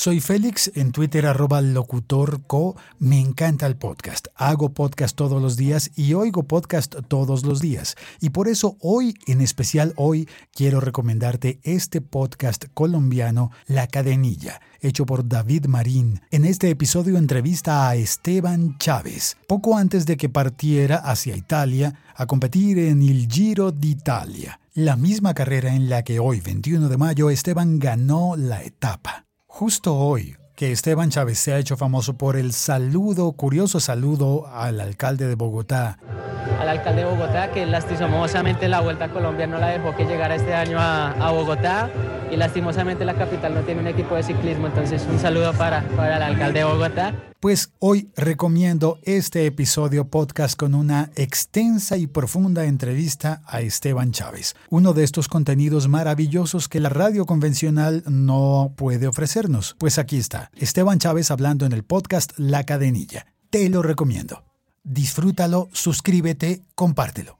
Soy 0.00 0.20
Félix, 0.20 0.70
en 0.76 0.92
Twitter 0.92 1.26
arroba 1.26 1.60
locutorco. 1.60 2.76
Me 3.00 3.18
encanta 3.18 3.66
el 3.66 3.76
podcast. 3.76 4.28
Hago 4.36 4.72
podcast 4.72 5.16
todos 5.16 5.42
los 5.42 5.56
días 5.56 5.90
y 5.96 6.14
oigo 6.14 6.44
podcast 6.44 6.94
todos 7.08 7.44
los 7.44 7.58
días. 7.60 7.96
Y 8.20 8.30
por 8.30 8.46
eso 8.46 8.76
hoy, 8.80 9.16
en 9.26 9.40
especial 9.40 9.94
hoy, 9.96 10.28
quiero 10.54 10.78
recomendarte 10.78 11.58
este 11.64 12.00
podcast 12.00 12.66
colombiano, 12.74 13.50
La 13.66 13.88
Cadenilla, 13.88 14.60
hecho 14.80 15.04
por 15.04 15.28
David 15.28 15.66
Marín. 15.66 16.20
En 16.30 16.44
este 16.44 16.70
episodio 16.70 17.18
entrevista 17.18 17.88
a 17.88 17.96
Esteban 17.96 18.78
Chávez, 18.78 19.36
poco 19.48 19.76
antes 19.76 20.06
de 20.06 20.16
que 20.16 20.28
partiera 20.28 20.98
hacia 20.98 21.36
Italia 21.36 21.98
a 22.14 22.26
competir 22.26 22.78
en 22.78 23.02
el 23.02 23.26
Giro 23.26 23.72
d'Italia, 23.72 24.60
la 24.74 24.94
misma 24.94 25.34
carrera 25.34 25.74
en 25.74 25.90
la 25.90 26.04
que 26.04 26.20
hoy, 26.20 26.38
21 26.40 26.88
de 26.88 26.96
mayo, 26.96 27.30
Esteban 27.30 27.80
ganó 27.80 28.36
la 28.36 28.62
etapa. 28.62 29.27
Justo 29.58 29.96
hoy, 29.96 30.36
que 30.54 30.70
Esteban 30.70 31.10
Chávez 31.10 31.40
se 31.40 31.52
ha 31.52 31.58
hecho 31.58 31.76
famoso 31.76 32.16
por 32.16 32.36
el 32.36 32.52
saludo, 32.52 33.32
curioso 33.32 33.80
saludo 33.80 34.46
al 34.46 34.80
alcalde 34.80 35.26
de 35.26 35.34
Bogotá. 35.34 35.98
Al 36.60 36.68
alcalde 36.68 37.04
de 37.04 37.10
Bogotá, 37.10 37.50
que 37.50 37.66
lastimosamente 37.66 38.68
la 38.68 38.80
Vuelta 38.80 39.06
a 39.06 39.08
Colombia 39.10 39.46
no 39.46 39.58
la 39.58 39.68
dejó 39.68 39.94
que 39.96 40.04
llegara 40.04 40.34
este 40.34 40.54
año 40.54 40.78
a, 40.78 41.10
a 41.12 41.30
Bogotá 41.30 41.90
y 42.30 42.36
lastimosamente 42.36 43.04
la 43.04 43.14
capital 43.14 43.54
no 43.54 43.60
tiene 43.62 43.80
un 43.80 43.86
equipo 43.86 44.14
de 44.14 44.22
ciclismo, 44.22 44.66
entonces 44.66 45.06
un 45.08 45.18
saludo 45.18 45.52
para, 45.54 45.82
para 45.96 46.16
el 46.16 46.22
alcalde 46.22 46.60
de 46.60 46.64
Bogotá. 46.64 47.14
Pues 47.40 47.72
hoy 47.78 48.10
recomiendo 48.16 48.98
este 49.04 49.46
episodio 49.46 50.08
podcast 50.08 50.58
con 50.58 50.74
una 50.74 51.10
extensa 51.14 51.96
y 51.96 52.06
profunda 52.08 52.64
entrevista 52.64 53.42
a 53.46 53.60
Esteban 53.60 54.10
Chávez, 54.10 54.56
uno 54.70 54.92
de 54.92 55.04
estos 55.04 55.28
contenidos 55.28 55.88
maravillosos 55.88 56.68
que 56.68 56.80
la 56.80 56.88
radio 56.88 57.26
convencional 57.26 58.02
no 58.06 58.72
puede 58.76 59.06
ofrecernos. 59.06 59.76
Pues 59.78 59.98
aquí 59.98 60.18
está, 60.18 60.50
Esteban 60.56 60.98
Chávez 60.98 61.30
hablando 61.30 61.64
en 61.64 61.72
el 61.72 61.84
podcast 61.84 62.32
La 62.38 62.64
Cadenilla. 62.64 63.26
Te 63.50 63.68
lo 63.68 63.82
recomiendo. 63.82 64.47
Disfrútalo, 64.90 65.68
suscríbete, 65.72 66.62
compártelo. 66.74 67.37